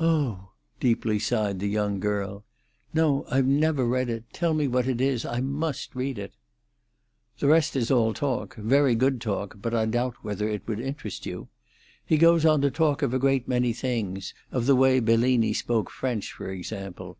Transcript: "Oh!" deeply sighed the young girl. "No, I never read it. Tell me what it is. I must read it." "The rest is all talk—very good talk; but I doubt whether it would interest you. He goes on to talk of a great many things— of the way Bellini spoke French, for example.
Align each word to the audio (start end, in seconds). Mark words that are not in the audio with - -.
"Oh!" 0.00 0.50
deeply 0.80 1.20
sighed 1.20 1.60
the 1.60 1.68
young 1.68 2.00
girl. 2.00 2.44
"No, 2.92 3.24
I 3.30 3.40
never 3.40 3.86
read 3.86 4.10
it. 4.10 4.24
Tell 4.32 4.52
me 4.52 4.66
what 4.66 4.88
it 4.88 5.00
is. 5.00 5.24
I 5.24 5.40
must 5.40 5.94
read 5.94 6.18
it." 6.18 6.34
"The 7.38 7.46
rest 7.46 7.76
is 7.76 7.88
all 7.88 8.12
talk—very 8.12 8.96
good 8.96 9.20
talk; 9.20 9.58
but 9.62 9.72
I 9.72 9.86
doubt 9.86 10.16
whether 10.24 10.48
it 10.48 10.66
would 10.66 10.80
interest 10.80 11.24
you. 11.24 11.46
He 12.04 12.16
goes 12.16 12.44
on 12.44 12.62
to 12.62 12.70
talk 12.72 13.00
of 13.02 13.14
a 13.14 13.20
great 13.20 13.46
many 13.46 13.72
things— 13.72 14.34
of 14.50 14.66
the 14.66 14.74
way 14.74 14.98
Bellini 14.98 15.52
spoke 15.52 15.88
French, 15.88 16.32
for 16.32 16.50
example. 16.50 17.16